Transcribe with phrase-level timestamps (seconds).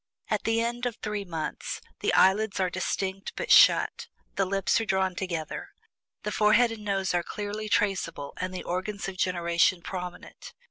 [0.31, 4.85] At the end of THREE MONTHS, the eyelids are distinct but shut; the lips are
[4.85, 5.69] drawn together;
[6.23, 10.53] the forehead and nose are clearly traceable, and the organs of generation prominent.